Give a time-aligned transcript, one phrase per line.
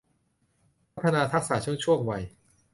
[0.95, 2.23] พัฒนาทักษะทุกช่วงวัย